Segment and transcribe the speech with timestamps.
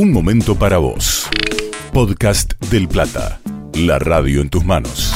[0.00, 1.28] Un momento para vos.
[1.92, 3.40] Podcast del Plata.
[3.74, 5.12] La radio en tus manos.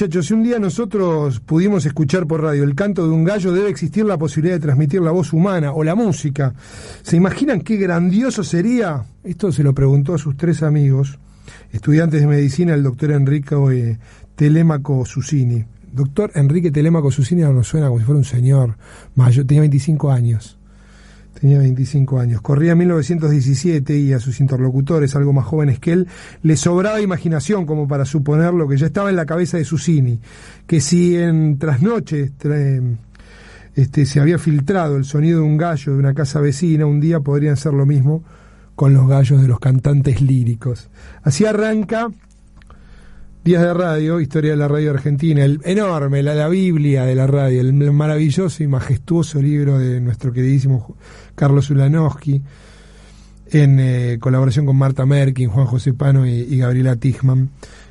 [0.00, 3.68] Muchachos, si un día nosotros pudimos escuchar por radio el canto de un gallo, debe
[3.68, 6.54] existir la posibilidad de transmitir la voz humana o la música.
[7.02, 9.04] ¿Se imaginan qué grandioso sería?
[9.22, 11.18] Esto se lo preguntó a sus tres amigos,
[11.70, 13.98] estudiantes de medicina, el doctor Enrico eh,
[14.36, 15.66] Telémaco Susini.
[15.92, 18.78] Doctor Enrique Telémaco Susini nos suena como si fuera un señor
[19.16, 20.59] mayor, tenía 25 años.
[21.38, 22.40] Tenía 25 años.
[22.42, 26.08] Corría en 1917 y a sus interlocutores, algo más jóvenes que él,
[26.42, 30.20] le sobraba imaginación como para suponer lo que ya estaba en la cabeza de Susini,
[30.66, 32.96] que si en trasnoche tra-
[33.74, 37.20] este, se había filtrado el sonido de un gallo de una casa vecina, un día
[37.20, 38.22] podrían ser lo mismo
[38.74, 40.90] con los gallos de los cantantes líricos.
[41.22, 42.08] Así arranca
[43.42, 47.26] Días de Radio, Historia de la Radio Argentina, el enorme, la, la Biblia de la
[47.26, 50.94] radio, el maravilloso y majestuoso libro de nuestro queridísimo
[51.36, 52.42] Carlos Ulanowski,
[53.50, 57.48] en eh, colaboración con Marta Merkin, Juan José Pano y, y Gabriela Tichman,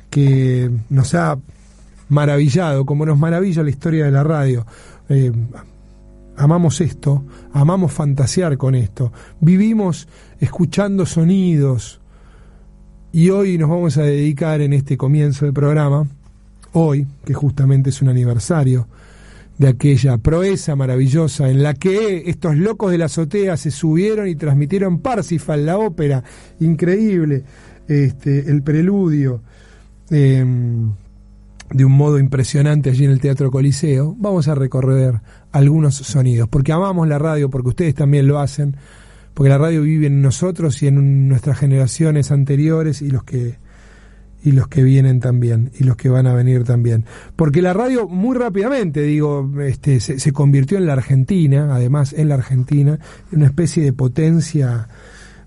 [0.08, 1.36] que nos ha
[2.08, 4.64] maravillado, como nos maravilla la historia de la radio.
[5.08, 5.32] Eh,
[6.36, 10.06] amamos esto, amamos fantasear con esto, vivimos
[10.38, 11.99] escuchando sonidos,
[13.12, 16.06] y hoy nos vamos a dedicar en este comienzo del programa,
[16.72, 18.86] hoy, que justamente es un aniversario
[19.58, 24.34] de aquella proeza maravillosa en la que estos locos de la azotea se subieron y
[24.34, 26.24] transmitieron Parsifal, la ópera,
[26.60, 27.44] increíble,
[27.88, 29.42] este, el preludio,
[30.10, 30.44] eh,
[31.72, 35.20] de un modo impresionante allí en el Teatro Coliseo, vamos a recorrer
[35.52, 38.76] algunos sonidos, porque amamos la radio, porque ustedes también lo hacen,
[39.34, 43.58] porque la radio vive en nosotros y en nuestras generaciones anteriores y los que
[44.42, 47.04] y los que vienen también y los que van a venir también.
[47.36, 52.36] Porque la radio muy rápidamente digo este se, convirtió en la Argentina además en la
[52.36, 52.98] Argentina
[53.30, 54.88] en una especie de potencia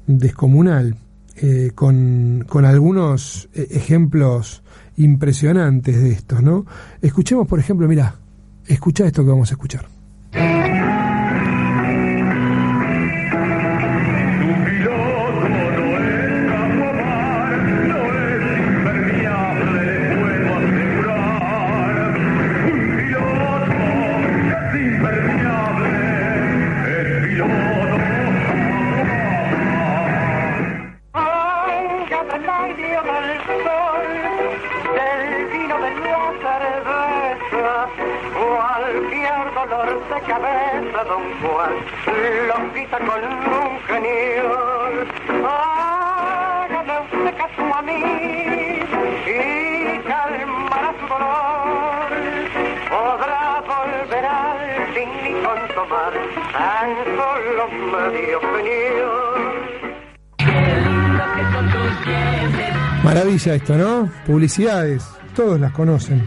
[0.05, 0.97] descomunal
[1.37, 4.63] eh, con, con algunos eh, ejemplos
[4.97, 6.65] impresionantes de estos no
[7.01, 8.15] escuchemos por ejemplo mira
[8.67, 9.87] escucha esto que vamos a escuchar
[38.33, 41.73] cualquier dolor de cabeza, don Juan,
[42.47, 44.93] lo quita con un genial.
[45.45, 48.01] Hágame usted caso a mí
[49.25, 52.09] y calmará su dolor.
[52.89, 54.59] Podrá volver al
[54.93, 56.13] fin y con tomar
[56.53, 58.83] tan solo medio genial.
[63.03, 64.09] Maravilla esto, ¿no?
[64.25, 65.03] Publicidades,
[65.35, 66.25] todos las conocen,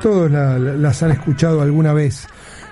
[0.00, 2.26] todos la- la- las han escuchado alguna vez.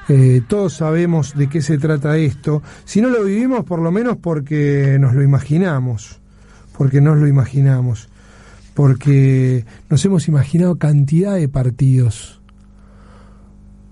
[0.08, 2.62] Eh, todos sabemos de qué se trata esto.
[2.84, 6.20] Si no lo vivimos, por lo menos porque nos lo imaginamos.
[6.76, 8.08] Porque nos lo imaginamos.
[8.74, 12.40] Porque nos hemos imaginado cantidad de partidos.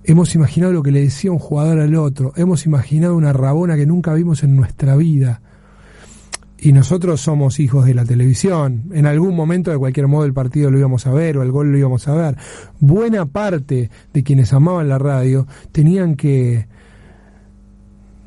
[0.04, 2.32] Hemos imaginado lo que le decía un jugador al otro.
[2.36, 5.40] Hemos imaginado una rabona que nunca vimos en nuestra vida.
[6.64, 8.84] Y nosotros somos hijos de la televisión.
[8.92, 11.72] En algún momento, de cualquier modo, el partido lo íbamos a ver o el gol
[11.72, 12.36] lo íbamos a ver.
[12.78, 16.68] Buena parte de quienes amaban la radio tenían que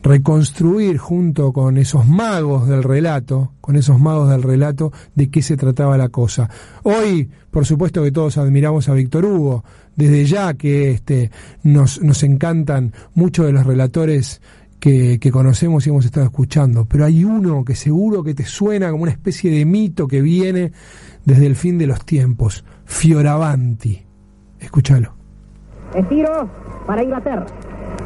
[0.04, 5.56] reconstruir junto con esos magos del relato, con esos magos del relato, de qué se
[5.56, 6.50] trataba la cosa.
[6.84, 9.64] Hoy, por supuesto que todos admiramos a Víctor Hugo,
[9.96, 11.32] desde ya que este,
[11.64, 14.42] nos, nos encantan muchos de los relatores
[14.80, 19.04] que, conocemos y hemos estado escuchando, pero hay uno que seguro que te suena como
[19.04, 20.72] una especie de mito que viene
[21.26, 24.04] desde el fin de los tiempos, Fioravanti.
[24.60, 25.14] Escúchalo.
[25.96, 26.50] Estiro
[26.86, 27.46] para Inglaterra.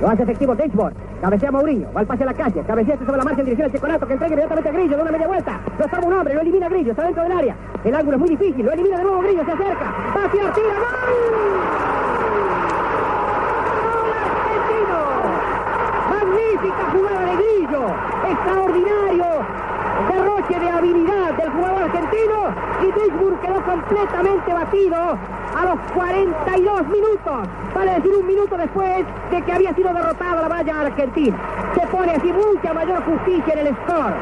[0.01, 0.93] Lo hace efectivo Dashboard.
[1.21, 1.91] Cabecea Mourinho.
[1.93, 2.63] Va al pase a la calle.
[2.63, 5.01] Cabecea este sobre la marcha en dirección al Checolato que entrega inmediatamente a Grillo de
[5.01, 5.61] una media vuelta.
[5.77, 6.33] Lo toma un hombre.
[6.33, 6.91] Lo elimina Grillo.
[6.91, 7.57] Está dentro del área.
[7.83, 8.65] El ángulo es muy difícil.
[8.65, 9.43] Lo elimina de nuevo Grillo.
[9.43, 9.91] Se acerca.
[10.15, 10.53] Va a tirar.
[10.53, 10.67] Tira.
[10.79, 10.87] ¡Gol!
[14.23, 14.99] ¡Argentino!
[16.59, 17.85] Jugada de Grillo.
[18.27, 19.25] Extraordinario.
[20.09, 21.19] Derroche de habilidad.
[21.79, 25.17] argentino y Duisburg quedó completamente batido
[25.55, 30.47] a los 42 minutos, vale decir un minuto después de que había sido derrotada la
[30.47, 31.37] valla argentina.
[31.75, 34.13] Se pone así mucha mayor justicia en el score,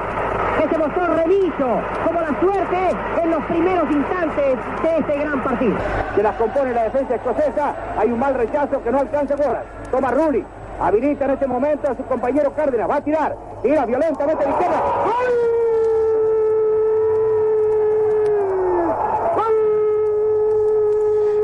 [0.60, 5.76] que se mostró remiso como la suerte en los primeros instantes de este gran partido.
[6.16, 9.64] Se las compone la defensa escocesa, hay un mal rechazo que no alcanza bolas.
[9.92, 10.44] Toma Rulli,
[10.80, 14.54] habilita en este momento a su compañero Cárdenas, va a tirar, tira violentamente a la
[14.54, 14.84] izquierda.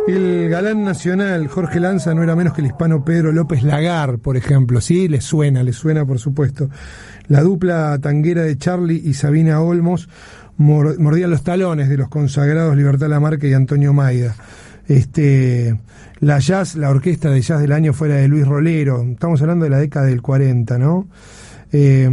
[0.07, 4.35] El galán nacional Jorge Lanza no era menos que el hispano Pedro López Lagar, por
[4.35, 4.81] ejemplo.
[4.81, 6.69] Sí, le suena, le suena, por supuesto.
[7.27, 10.09] La dupla tanguera de Charlie y Sabina Olmos
[10.57, 14.35] mor- mordían los talones de los consagrados Libertad Lamarque y Antonio Maida.
[14.87, 15.79] Este,
[16.19, 19.01] la jazz, la orquesta de jazz del año fuera de Luis Rolero.
[19.03, 21.07] Estamos hablando de la década del 40, ¿no?
[21.71, 22.09] Eh,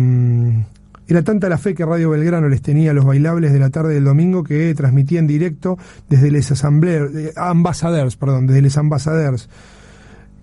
[1.10, 3.94] era tanta la fe que Radio Belgrano les tenía a los bailables de la tarde
[3.94, 5.76] del domingo que transmitía en directo
[6.08, 9.48] desde les eh, Ambassadeurs, perdón, desde les Ambassadeurs,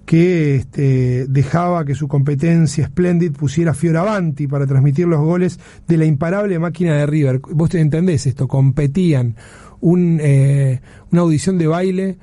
[0.08, 6.06] que este, dejaba que su competencia Splendid pusiera Fioravanti para transmitir los goles de la
[6.06, 7.42] imparable máquina de River.
[7.52, 9.36] Vos te entendés esto, competían
[9.82, 10.80] un, eh,
[11.12, 12.18] una audición de baile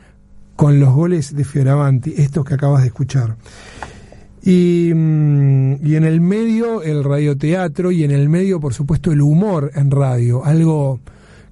[0.57, 3.37] con los goles de Fioravanti, estos que acabas de escuchar.
[4.43, 9.21] Y, mm, y en el medio el radioteatro y en el medio, por supuesto, el
[9.21, 11.01] humor en radio, algo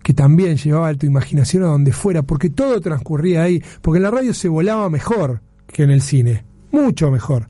[0.02, 4.05] que también llevaba a tu imaginación a donde fuera, porque todo transcurría ahí, porque en
[4.05, 7.48] la radio se volaba mejor que en el cine, mucho mejor.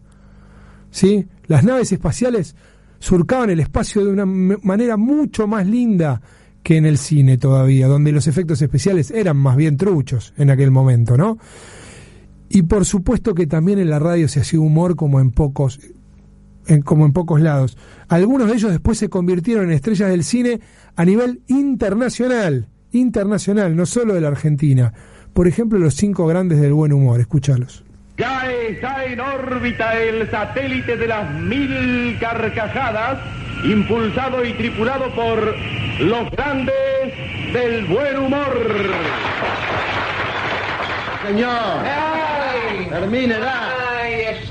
[0.90, 1.26] ¿Sí?
[1.46, 2.54] Las naves espaciales
[2.98, 6.20] surcaban el espacio de una manera mucho más linda
[6.62, 10.70] que en el cine todavía, donde los efectos especiales eran más bien truchos en aquel
[10.70, 11.38] momento, ¿no?
[12.48, 15.80] Y por supuesto que también en la radio se hacía humor como en pocos,
[16.66, 17.76] en- como en pocos lados.
[18.08, 20.60] Algunos de ellos después se convirtieron en estrellas del cine
[20.94, 24.92] a nivel internacional, internacional, no solo de la Argentina.
[25.32, 27.84] Por ejemplo, los cinco grandes del buen humor, escúchalos.
[28.19, 33.19] Ya está en órbita el satélite de las mil carcajadas,
[33.64, 35.56] impulsado y tripulado por
[35.99, 36.75] los grandes
[37.53, 38.61] del buen humor.
[41.26, 41.85] Señor,
[42.91, 43.81] termine, da.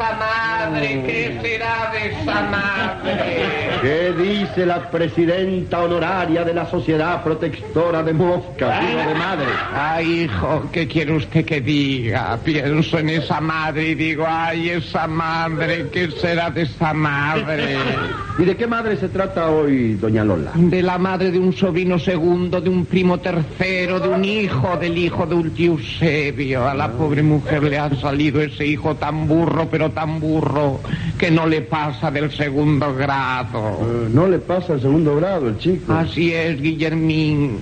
[0.02, 1.04] ¡Ay, esa madre!
[1.06, 3.72] ¿Qué será de esa madre?
[3.82, 9.46] ¿Qué dice la presidenta honoraria de la Sociedad Protectora de Moscas, hijo de madre?
[9.74, 12.38] Ay, hijo, ¿qué quiere usted que diga?
[12.44, 17.76] Pienso en esa madre y digo, ay, esa madre, ¿qué será de esa madre?
[18.40, 20.52] ¿Y de qué madre se trata hoy, doña Lola?
[20.56, 24.98] De la madre de un sobrino segundo, de un primo tercero, de un hijo, del
[24.98, 26.68] hijo de un tío Eusebio.
[26.68, 30.80] A la pobre mujer le ha salido ese hijo tan burro, pero tan burro,
[31.18, 33.80] que no le pasa del segundo grado.
[33.82, 35.94] Eh, no le pasa el segundo grado, el chico.
[35.94, 37.60] Así es, Guillermín.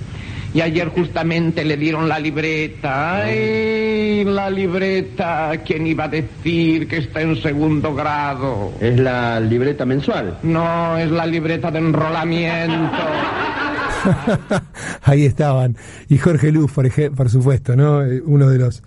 [0.52, 3.18] Y ayer justamente le dieron la libreta.
[3.22, 5.52] ¡Ay, la libreta!
[5.64, 8.72] ¿Quién iba a decir que está en segundo grado?
[8.80, 10.38] Es la libreta mensual.
[10.42, 12.98] No, es la libreta de enrolamiento.
[15.02, 15.76] Ahí estaban.
[16.08, 18.02] Y Jorge Luz, por, ej- por supuesto, ¿no?
[18.04, 18.82] Eh, Uno de los,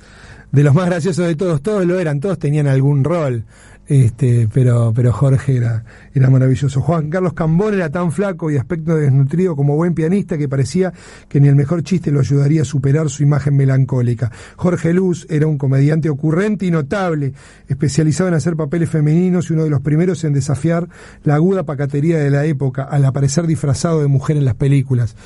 [0.54, 1.62] de los más graciosos de todos.
[1.62, 3.44] Todos lo eran, todos tenían algún rol.
[3.86, 5.84] Este, pero, pero Jorge era,
[6.14, 6.80] era maravilloso.
[6.80, 10.94] Juan Carlos Cambón era tan flaco y aspecto desnutrido como buen pianista que parecía
[11.28, 14.32] que ni el mejor chiste lo ayudaría a superar su imagen melancólica.
[14.56, 17.34] Jorge Luz era un comediante ocurrente y notable,
[17.68, 20.88] especializado en hacer papeles femeninos y uno de los primeros en desafiar
[21.24, 25.18] la aguda pacatería de la época al aparecer disfrazado de mujer en las películas.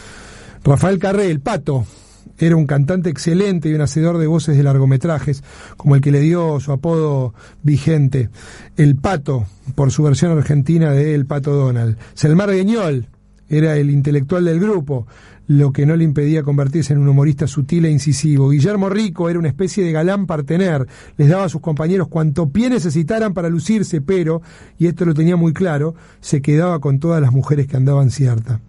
[0.64, 1.86] Rafael Carré, el pato,
[2.38, 5.44] era un cantante excelente y un hacedor de voces de largometrajes,
[5.76, 8.30] como el que le dio su apodo vigente,
[8.76, 11.98] El Pato, por su versión argentina de El Pato Donald.
[12.14, 13.08] Selmar Gueñol
[13.50, 15.08] era el intelectual del grupo,
[15.48, 18.50] lo que no le impedía convertirse en un humorista sutil e incisivo.
[18.50, 20.86] Guillermo Rico era una especie de galán partener,
[21.18, 24.42] les daba a sus compañeros cuanto pie necesitaran para lucirse, pero,
[24.78, 28.60] y esto lo tenía muy claro, se quedaba con todas las mujeres que andaban cierta.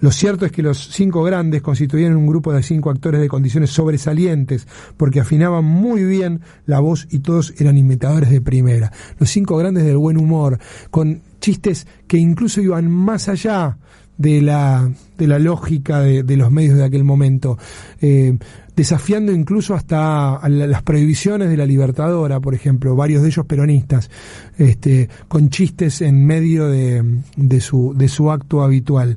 [0.00, 3.70] Lo cierto es que los cinco grandes constituían un grupo de cinco actores de condiciones
[3.70, 4.66] sobresalientes,
[4.96, 8.92] porque afinaban muy bien la voz y todos eran imitadores de primera.
[9.18, 10.58] Los cinco grandes del buen humor,
[10.90, 13.78] con chistes que incluso iban más allá
[14.20, 17.56] de la, de la lógica de, de los medios de aquel momento,
[18.02, 18.36] eh,
[18.76, 24.10] desafiando incluso hasta la- las prohibiciones de la Libertadora, por ejemplo, varios de ellos peronistas,
[24.58, 27.02] este, con chistes en medio de,
[27.36, 29.16] de su, de su acto habitual.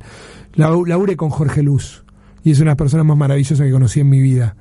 [0.56, 2.06] Lau- Laure con Jorge Luz,
[2.46, 4.56] y es una de las personas más maravillosas que conocí en mi vida.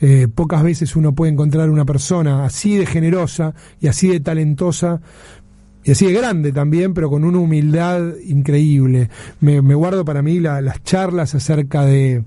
[0.00, 5.00] Eh, pocas veces uno puede encontrar una persona así de generosa y así de talentosa
[5.84, 9.10] y así de grande también, pero con una humildad increíble.
[9.40, 12.24] Me, guardo para mí la- las charlas acerca de,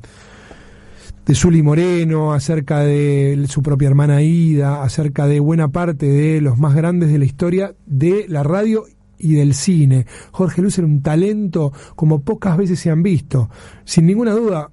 [1.26, 6.58] de Zuli Moreno, acerca de su propia hermana Ida, acerca de buena parte de los
[6.58, 8.86] más grandes de la historia de la radio
[9.18, 10.06] y del cine.
[10.32, 13.50] Jorge Luz era un talento como pocas veces se han visto.
[13.84, 14.70] Sin ninguna duda,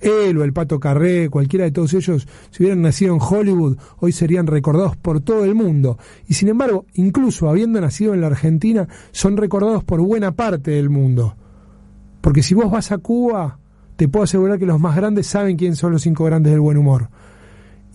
[0.00, 4.12] él o el Pato Carré, cualquiera de todos ellos, si hubieran nacido en Hollywood, hoy
[4.12, 5.98] serían recordados por todo el mundo.
[6.28, 10.90] Y sin embargo, incluso habiendo nacido en la Argentina, son recordados por buena parte del
[10.90, 11.36] mundo.
[12.20, 13.58] Porque si vos vas a Cuba,
[13.96, 16.76] te puedo asegurar que los más grandes saben quiénes son los cinco grandes del buen
[16.76, 17.08] humor.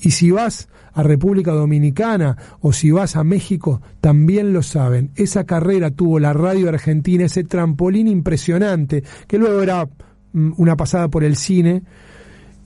[0.02, 5.12] Y si vas a República Dominicana o si vas a México, también lo saben.
[5.16, 9.88] Esa carrera tuvo la radio argentina, ese trampolín impresionante, que luego era
[10.34, 11.84] una pasada por el cine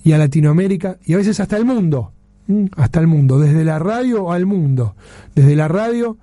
[0.04, 2.12] y a Latinoamérica y a veces hasta el mundo.
[2.48, 4.96] mm, Hasta el mundo, desde la radio al mundo,
[5.34, 6.18] desde la radio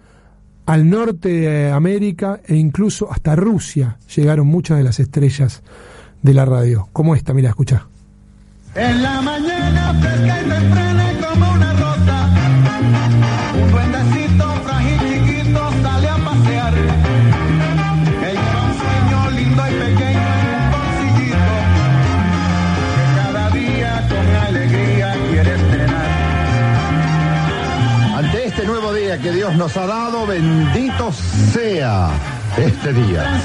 [0.66, 5.62] al norte de América e incluso hasta Rusia llegaron muchas de las estrellas
[6.22, 6.88] de la radio.
[6.92, 7.86] Como esta, mira, escucha.
[8.74, 12.28] En la mañana fresca y como una rosa,
[13.60, 16.74] un duendecito frágil chiquito sale a pasear.
[29.18, 31.12] Que Dios nos ha dado, bendito
[31.52, 32.10] sea
[32.56, 33.40] este día.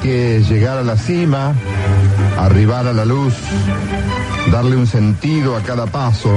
[0.00, 1.54] Que llegar a la cima,
[2.38, 3.34] arribar a la luz,
[4.50, 6.30] darle un sentido a cada paso,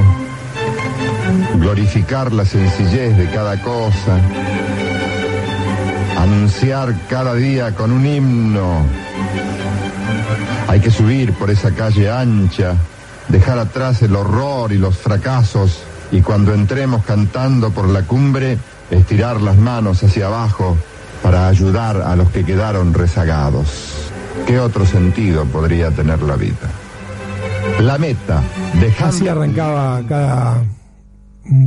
[1.55, 4.20] glorificar la sencillez de cada cosa,
[6.17, 8.86] anunciar cada día con un himno.
[10.67, 12.75] Hay que subir por esa calle ancha,
[13.29, 18.58] dejar atrás el horror y los fracasos y cuando entremos cantando por la cumbre,
[18.91, 20.77] estirar las manos hacia abajo
[21.24, 24.12] para ayudar a los que quedaron rezagados.
[24.46, 26.70] ¿Qué otro sentido podría tener la vida?
[27.80, 28.44] La meta,
[28.80, 29.15] dejando...
[29.15, 30.63] Así arrancaba cada,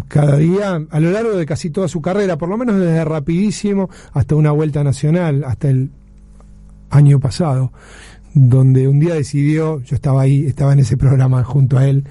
[0.09, 3.89] cada día a lo largo de casi toda su carrera, por lo menos desde rapidísimo
[4.13, 5.91] hasta una vuelta nacional, hasta el
[6.91, 7.73] año pasado,
[8.35, 12.07] donde un día decidió, yo estaba ahí, estaba en ese programa junto a él,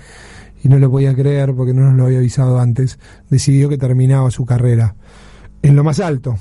[0.63, 2.97] y no lo podía creer porque no nos lo había avisado antes,
[3.29, 4.95] decidió que terminaba su carrera
[5.61, 6.39] en lo más alto.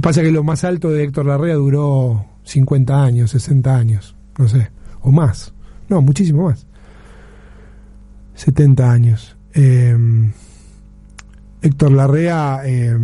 [0.00, 4.70] Pasa que lo más alto de Héctor Larrea duró 50 años, 60 años, no sé,
[5.00, 5.52] o más.
[5.88, 6.66] No, muchísimo más.
[8.34, 9.36] 70 años.
[9.54, 9.96] Eh,
[11.60, 12.96] Héctor Larrea eh,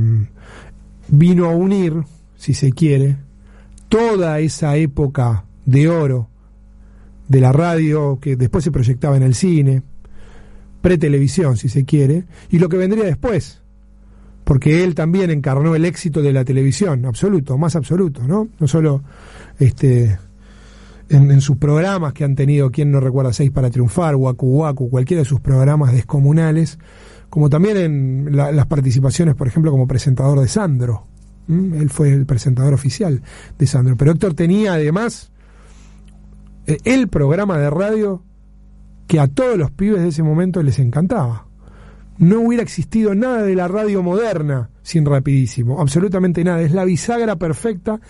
[1.09, 1.95] vino a unir,
[2.37, 3.17] si se quiere,
[3.89, 6.29] toda esa época de oro
[7.29, 9.83] de la radio que después se proyectaba en el cine,
[10.81, 13.63] pre-televisión, si se quiere, y lo que vendría después.
[14.49, 18.49] Porque él también encarnó el éxito de la televisión, absoluto, más absoluto, ¿no?
[18.59, 19.03] No solo
[19.59, 20.19] este,
[21.11, 25.21] en, sus programas que han tenido, quien no recuerda, Seis para Triunfar, Waku Waku, cualquiera
[25.21, 26.79] de sus programas descomunales,
[27.29, 31.05] como también en la, las participaciones, por ejemplo, como presentador de Sandro.
[31.47, 33.21] Él fue el presentador oficial
[33.59, 33.99] de Sandro.
[33.99, 35.31] Pero Héctor tenía además
[36.67, 38.23] eh, el programa de radio
[39.07, 41.48] que a todos los pibes de ese momento les encantaba.
[42.19, 46.63] No hubiera existido nada de la radio moderna sin rapidísimo, absolutamente nada.
[46.63, 48.01] Es la bisagra perfecta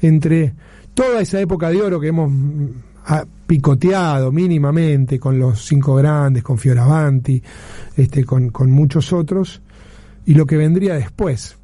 [0.00, 0.54] entre
[0.94, 2.30] toda esa época de oro que hemos
[3.46, 7.42] picoteado mínimamente con los cinco grandes, con Fioravanti,
[7.96, 9.62] este, con, muchos otros,
[10.26, 11.56] y lo que vendría después.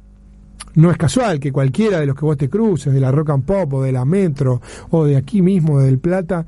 [0.75, 3.43] No es casual que cualquiera de los que vos te cruces, de la Rock and
[3.43, 6.45] Pop o de la Metro o de aquí mismo, del Plata,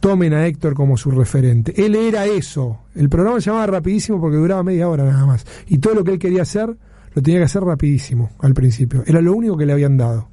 [0.00, 1.84] tomen a Héctor como su referente.
[1.84, 2.80] Él era eso.
[2.94, 5.46] El programa se llamaba rapidísimo porque duraba media hora nada más.
[5.68, 6.74] Y todo lo que él quería hacer,
[7.14, 9.02] lo tenía que hacer rapidísimo al principio.
[9.06, 10.28] Era lo único que le habían dado.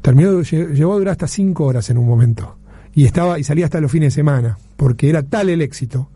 [0.00, 2.56] Terminó, llegó a durar hasta cinco horas en un momento.
[2.94, 6.08] Y estaba, y salía hasta los fines de semana, porque era tal el éxito.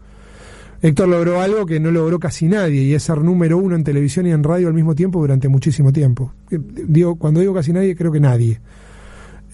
[0.83, 4.26] Héctor logró algo que no logró casi nadie, y es ser número uno en televisión
[4.26, 6.33] y en radio al mismo tiempo durante muchísimo tiempo.
[6.50, 8.61] Digo, cuando digo casi nadie, creo que nadie.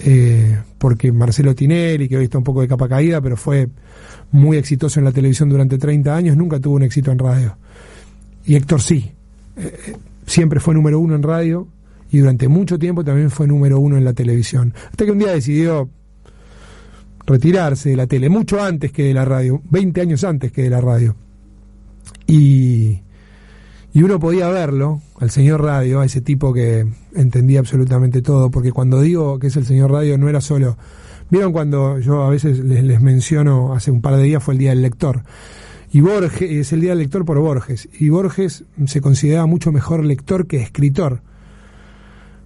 [0.01, 3.69] Eh, porque Marcelo Tinelli, que hoy está un poco de capa caída, pero fue
[4.33, 7.57] muy exitoso en la televisión durante 30 años, nunca tuvo un éxito en radio.
[8.45, 9.13] Y Héctor sí,
[9.59, 9.95] eh,
[10.27, 11.69] siempre fue número uno en radio
[12.11, 14.75] y durante mucho tiempo también fue número uno en la televisión.
[14.91, 15.89] Hasta que un día decidió
[17.27, 20.71] retirarse de la tele, mucho antes que de la radio, 20 años antes que de
[20.71, 21.15] la radio.
[22.27, 23.03] Y,
[23.93, 28.73] y uno podía verlo, al señor radio, a ese tipo que entendía absolutamente todo, porque
[28.73, 30.77] cuando digo que es el señor radio no era solo
[31.33, 34.59] Vieron cuando yo a veces les, les menciono, hace un par de días fue el
[34.59, 35.23] Día del Lector.
[35.91, 37.89] Y Borges, es el Día del Lector por Borges.
[37.99, 41.23] Y Borges se consideraba mucho mejor lector que escritor.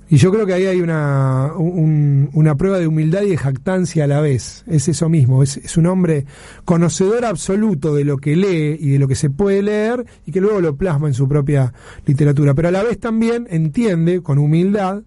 [0.09, 4.05] Y yo creo que ahí hay una, un- una prueba de humildad y de jactancia
[4.05, 4.63] a la vez.
[4.69, 5.43] Es eso mismo.
[5.43, 6.27] Es, es un hombre
[6.65, 10.41] conocedor absoluto de lo que lee y de lo que se puede leer y que
[10.41, 11.73] luego lo plasma en su propia
[12.07, 12.55] literatura.
[12.55, 15.03] Pero a la vez también entiende con humildad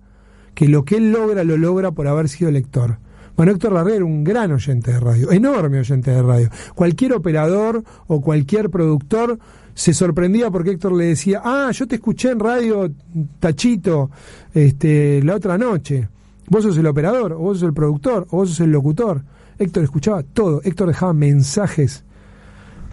[0.54, 2.98] que lo que él logra lo logra por haber sido lector.
[3.40, 6.50] Bueno, Héctor Larrea era un gran oyente de radio, enorme oyente de radio.
[6.76, 9.40] Cualquier operador o cualquier productor
[9.74, 12.92] se sorprendía porque Héctor le decía, ah, yo te escuché en radio
[13.40, 14.12] Tachito
[14.54, 16.10] este, la otra noche.
[16.50, 19.24] Vos sos el operador, o vos sos el productor, o vos sos el locutor.
[19.58, 20.60] Héctor escuchaba todo.
[20.66, 22.04] Héctor dejaba mensajes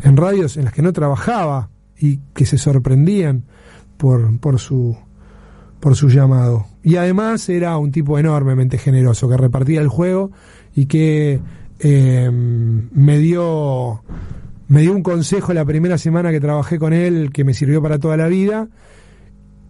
[0.04, 3.42] en radios en las que no trabajaba y que se sorprendían
[3.96, 4.96] por, por su
[5.80, 6.66] por su llamado.
[6.82, 10.30] Y además era un tipo enormemente generoso, que repartía el juego
[10.74, 11.40] y que
[11.80, 14.02] eh, me dio
[14.68, 17.98] me dio un consejo la primera semana que trabajé con él que me sirvió para
[17.98, 18.68] toda la vida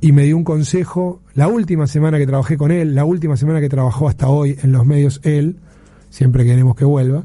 [0.01, 3.61] y me dio un consejo la última semana que trabajé con él, la última semana
[3.61, 5.57] que trabajó hasta hoy en los medios él,
[6.11, 7.25] siempre queremos que vuelva,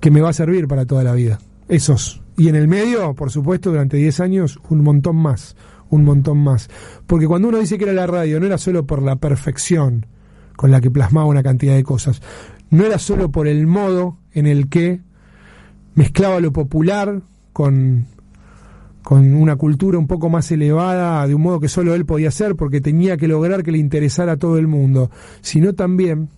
[0.00, 1.38] que me va a servir para toda la vida.
[1.68, 2.22] Esos.
[2.36, 5.54] Y en el medio, por supuesto, durante 10 años, un montón más,
[5.92, 6.70] un montón más.
[7.06, 10.06] Porque cuando uno dice que era la radio, no era solo por la perfección
[10.56, 12.22] con la que plasmaba una cantidad de cosas,
[12.70, 15.00] no era solo por el modo en el que
[15.94, 17.20] mezclaba lo popular
[17.52, 18.06] con,
[19.02, 22.56] con una cultura un poco más elevada, de un modo que solo él podía hacer,
[22.56, 25.10] porque tenía que lograr que le interesara a todo el mundo,
[25.42, 26.30] sino también,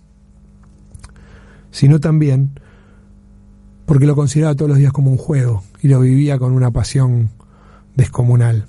[1.71, 2.59] sino también,
[3.85, 7.29] porque lo consideraba todos los días como un juego y lo vivía con una pasión
[7.95, 8.65] descomunal,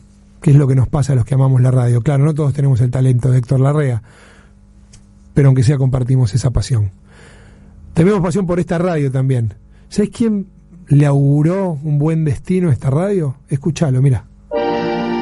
[0.46, 2.02] que es lo que nos pasa a los que amamos la radio.
[2.02, 4.00] Claro, no todos tenemos el talento de Héctor Larrea,
[5.34, 6.92] pero aunque sea compartimos esa pasión.
[7.94, 9.54] Tenemos pasión por esta radio también.
[9.88, 10.46] ¿Sabes quién
[10.86, 13.34] le auguró un buen destino a esta radio?
[13.48, 14.26] Escuchalo, mira.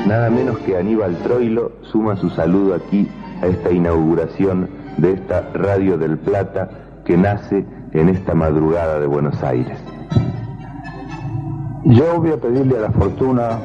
[0.06, 3.08] Nada menos que Aníbal Troilo suma su saludo aquí
[3.40, 6.68] a esta inauguración de esta Radio del Plata
[7.06, 9.78] que nace en esta madrugada de Buenos Aires.
[11.86, 13.58] Yo voy a pedirle a la fortuna,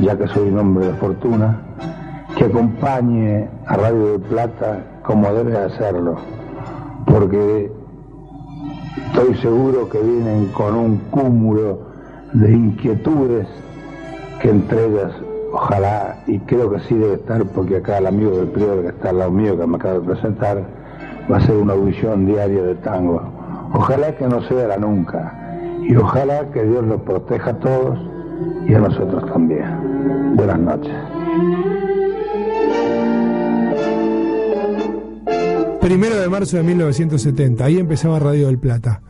[0.00, 1.60] ya que soy un hombre de fortuna,
[2.36, 6.16] que acompañe a Radio del Plata como debe hacerlo,
[7.06, 7.70] porque
[9.06, 11.80] estoy seguro que vienen con un cúmulo
[12.32, 13.46] de inquietudes
[14.40, 15.12] que entre ellas,
[15.52, 19.10] ojalá, y creo que sí debe estar, porque acá el amigo del prior que está
[19.10, 20.64] al lado mío, que me acaba de presentar,
[21.30, 23.20] va a ser una audición diaria de tango.
[23.74, 27.98] Ojalá que no sea la nunca, y ojalá que Dios los proteja a todos
[28.66, 30.36] y a nosotros también.
[30.36, 30.94] Buenas noches.
[35.80, 39.02] Primero de marzo de 1970, ahí empezaba Radio del Plata.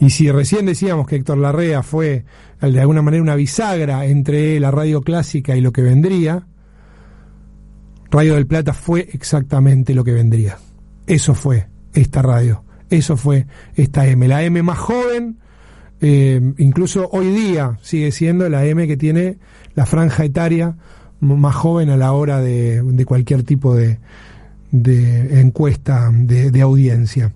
[0.00, 2.24] Y si recién decíamos que Héctor Larrea fue
[2.60, 6.46] de alguna manera una bisagra entre la radio clásica y lo que vendría,
[8.10, 10.58] Radio del Plata fue exactamente lo que vendría.
[11.06, 14.28] Eso fue esta radio, eso fue esta M.
[14.28, 15.40] La M más joven,
[16.00, 19.38] eh, incluso hoy día sigue siendo la M que tiene
[19.74, 20.76] la franja etaria
[21.20, 23.98] más joven a la hora de, cualquier tipo de,
[24.70, 27.32] de encuesta de, de audiencia.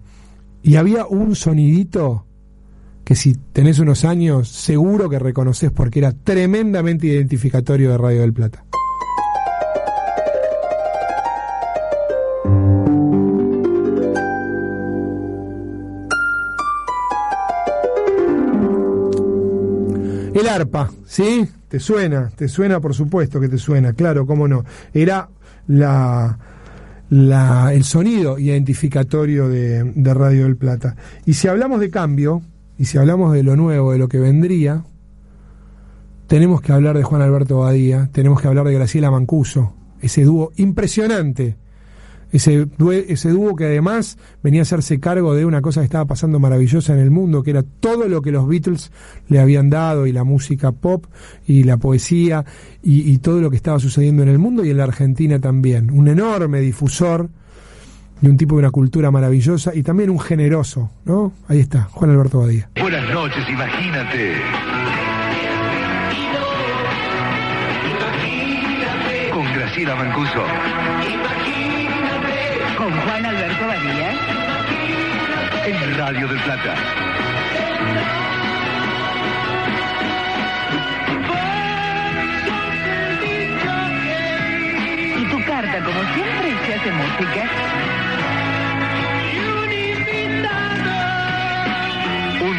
[0.62, 2.24] Y había un sonidito
[3.04, 8.32] que si tenés unos años seguro que reconoces porque era tremendamente identificatorio de Radio del
[8.32, 8.64] Plata.
[21.06, 21.48] ¿Sí?
[21.68, 22.30] ¿Te suena?
[22.36, 22.80] ¿Te suena?
[22.80, 24.64] Por supuesto que te suena, claro, cómo no.
[24.92, 25.28] Era
[25.66, 26.38] la,
[27.08, 30.96] la, el sonido identificatorio de, de Radio del Plata.
[31.24, 32.42] Y si hablamos de cambio,
[32.78, 34.84] y si hablamos de lo nuevo, de lo que vendría,
[36.26, 40.52] tenemos que hablar de Juan Alberto Badía, tenemos que hablar de Graciela Mancuso, ese dúo
[40.56, 41.56] impresionante,
[42.32, 42.66] ese,
[43.08, 46.92] ese dúo que además venía a hacerse cargo de una cosa que estaba pasando maravillosa
[46.94, 48.90] en el mundo, que era todo lo que los Beatles
[49.28, 51.04] le habían dado, y la música pop,
[51.46, 52.44] y la poesía,
[52.82, 55.90] y, y todo lo que estaba sucediendo en el mundo y en la Argentina también.
[55.90, 57.28] Un enorme difusor
[58.22, 61.32] de un tipo de una cultura maravillosa y también un generoso, ¿no?
[61.48, 62.70] Ahí está, Juan Alberto Badía.
[62.80, 64.34] Buenas noches, imagínate.
[69.32, 70.44] Con Graciela Mancuso.
[72.82, 74.10] Con Juan Alberto Badía.
[75.66, 76.74] En Radio del Plata.
[85.16, 87.44] Y tu carta, como siempre, se hace música.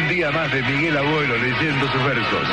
[0.08, 2.48] día más de Miguel Abuelo leyendo sus versos.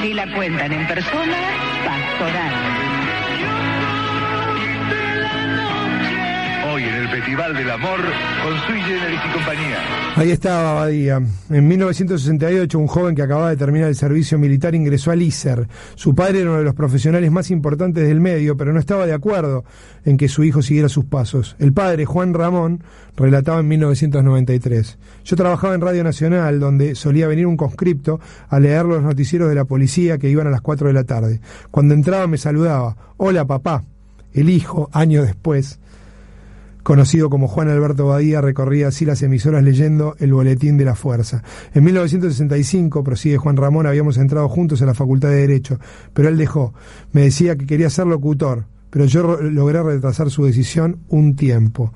[0.00, 1.36] Si la cuentan en persona,
[1.84, 2.95] pastoral.
[6.78, 7.98] En el Festival del Amor
[8.44, 9.78] con Sui Generis y compañía.
[10.14, 11.22] Ahí estaba Badía.
[11.48, 15.66] En 1968, un joven que acababa de terminar el servicio militar ingresó al ISER.
[15.94, 19.14] Su padre era uno de los profesionales más importantes del medio, pero no estaba de
[19.14, 19.64] acuerdo
[20.04, 21.56] en que su hijo siguiera sus pasos.
[21.58, 22.84] El padre, Juan Ramón,
[23.16, 24.98] relataba en 1993.
[25.24, 29.54] Yo trabajaba en Radio Nacional, donde solía venir un conscripto a leer los noticieros de
[29.54, 31.40] la policía que iban a las 4 de la tarde.
[31.70, 33.14] Cuando entraba me saludaba.
[33.16, 33.82] Hola, papá.
[34.34, 35.80] El hijo, años después,
[36.86, 41.42] conocido como Juan Alberto Badía, recorría así las emisoras leyendo el boletín de la fuerza.
[41.74, 45.80] En 1965, prosigue Juan Ramón, habíamos entrado juntos a la Facultad de Derecho,
[46.14, 46.74] pero él dejó.
[47.10, 51.92] Me decía que quería ser locutor, pero yo logré retrasar su decisión un tiempo.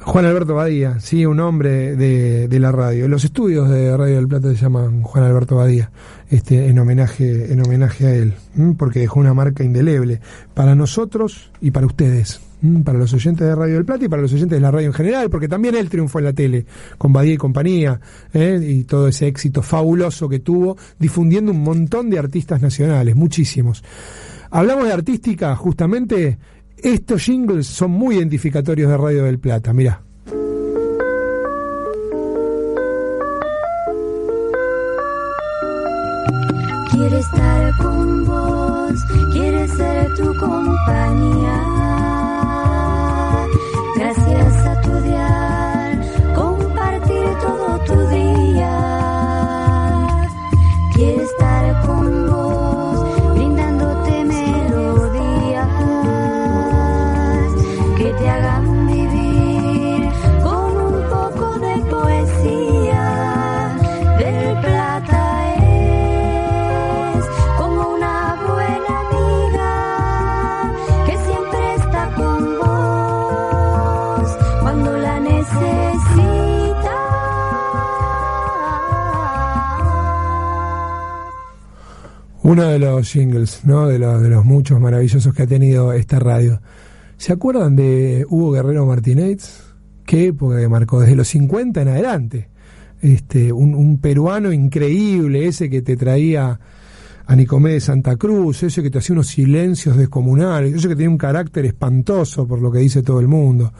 [0.00, 3.08] Juan Alberto Badía, sí, un hombre de, de la radio.
[3.08, 5.90] Los estudios de Radio del Plata se llaman Juan Alberto Badía,
[6.30, 8.36] este, en homenaje, en homenaje a él,
[8.78, 10.22] porque dejó una marca indeleble
[10.54, 12.47] para nosotros y para ustedes.
[12.84, 14.92] Para los oyentes de Radio del Plata y para los oyentes de la radio en
[14.92, 16.66] general, porque también él triunfó en la tele,
[16.96, 18.00] con Badía y compañía,
[18.32, 18.60] ¿eh?
[18.62, 23.84] y todo ese éxito fabuloso que tuvo, difundiendo un montón de artistas nacionales, muchísimos.
[24.50, 26.38] Hablamos de artística, justamente,
[26.76, 30.02] estos jingles son muy identificatorios de Radio del Plata, mirá.
[36.90, 41.77] Quiere estar con vos, quiere ser tu compañía.
[82.48, 83.86] Uno de los jingles, ¿no?
[83.86, 86.62] De, de los muchos maravillosos que ha tenido esta radio.
[87.18, 89.64] ¿Se acuerdan de Hugo Guerrero Martínez?
[90.06, 91.00] ¿Qué época que marcó?
[91.00, 92.48] Desde los 50 en adelante.
[93.02, 96.58] Este, un, peruano increíble, ese que te traía
[97.26, 101.10] a Nicomé de Santa Cruz, ese que te hacía unos silencios descomunales, ese que tenía
[101.10, 103.70] un carácter espantoso por lo que dice todo el mundo.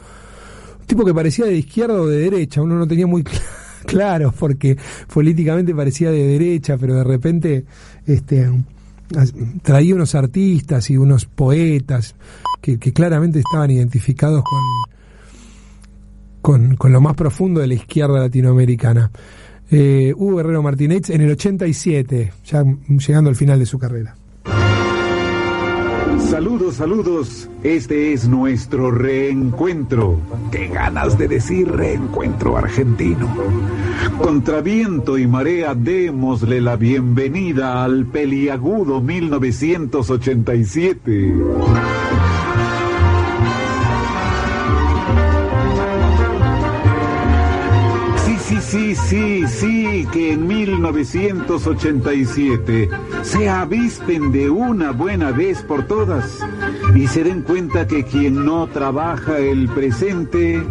[0.79, 3.41] Un tipo que parecía de izquierda o de derecha, uno no tenía muy cl-
[3.85, 4.77] claro, porque
[5.11, 7.65] políticamente parecía de derecha, pero de repente
[8.05, 8.49] este,
[9.61, 12.15] traía unos artistas y unos poetas
[12.61, 14.61] que, claramente estaban identificados con,
[16.41, 19.11] con, con lo más profundo de la izquierda latinoamericana.
[19.71, 24.15] Eh, Hugo Guerrero Martínez en el 87, ya llegando al final de su carrera.
[26.29, 27.49] Saludos, saludos.
[27.63, 30.19] Este es nuestro reencuentro.
[30.51, 33.27] Qué ganas de decir reencuentro argentino.
[34.19, 41.33] Contra viento y marea démosle la bienvenida al peliagudo 1987.
[48.69, 52.89] Sí, sí, sí, que en 1987
[53.23, 56.37] se avispen de una buena vez por todas
[56.93, 60.63] y se den cuenta que quien no trabaja el presente...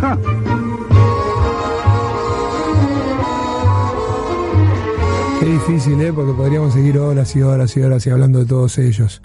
[0.00, 0.18] ¡ja!
[5.38, 6.10] Qué difícil, ¿eh?
[6.10, 9.20] Porque podríamos seguir horas y horas y horas y hablando de todos ellos.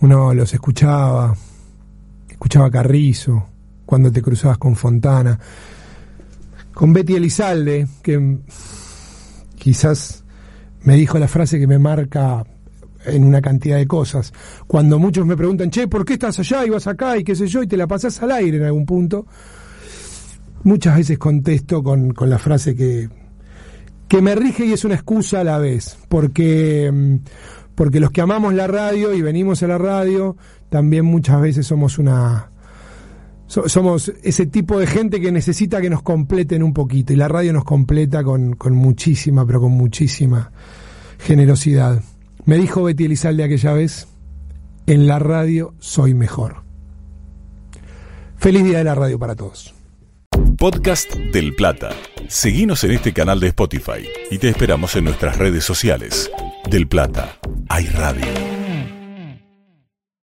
[0.00, 1.36] Uno los escuchaba,
[2.30, 3.46] escuchaba Carrizo,
[3.84, 5.38] cuando te cruzabas con Fontana,
[6.76, 8.36] con Betty Elizalde, que
[9.54, 10.24] quizás
[10.82, 12.44] me dijo la frase que me marca
[13.06, 14.34] en una cantidad de cosas.
[14.66, 17.46] Cuando muchos me preguntan, che, ¿por qué estás allá y vas acá y qué sé
[17.46, 17.62] yo?
[17.62, 19.26] Y te la pasás al aire en algún punto.
[20.64, 23.08] Muchas veces contesto con, con la frase que,
[24.06, 27.14] que me rige y es una excusa a la vez, porque, mm,
[27.74, 30.36] porque los que amamos la radio y venimos a la radio,
[30.68, 32.50] también muchas veces somos una...
[33.46, 37.28] so- somos ese tipo de gente que necesita que nos completen un poquito y la
[37.28, 40.50] radio nos completa con, con muchísima, pero con muchísima
[41.18, 42.02] generosidad.
[42.44, 44.06] Me dijo Betty Elizalde aquella vez,
[44.86, 46.62] en la radio soy mejor.
[48.36, 49.74] Feliz día de la radio para todos.
[50.58, 51.90] Podcast del Plata.
[52.28, 56.30] Seguinos en este canal de Spotify y te esperamos en nuestras redes sociales.
[56.70, 57.36] Del Plata,
[57.68, 58.55] hay radio.